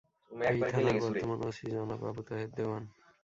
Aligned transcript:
এই 0.31 0.59
থানার 0.71 0.97
বর্তমান 1.03 1.39
ওসি 1.47 1.65
জনাব 1.71 2.01
আবু 2.09 2.21
তাহের 2.27 2.49
দেওয়ান। 2.57 2.83